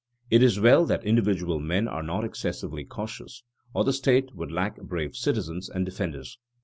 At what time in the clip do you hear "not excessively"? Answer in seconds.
2.01-2.83